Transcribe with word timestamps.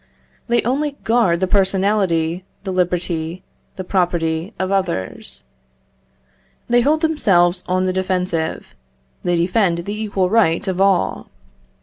They 0.47 0.63
only 0.63 0.93
guard 1.03 1.41
the 1.41 1.47
personality, 1.47 2.43
the 2.63 2.71
liberty, 2.73 3.43
the 3.75 3.83
property 3.83 4.51
of 4.57 4.71
others. 4.71 5.43
They 6.67 6.81
hold 6.81 7.01
themselves 7.01 7.63
on 7.67 7.83
the 7.83 7.93
defensive; 7.93 8.75
they 9.21 9.35
defend 9.35 9.85
the 9.85 9.93
equal 10.01 10.27
right 10.27 10.67
of 10.67 10.81
all. 10.81 11.29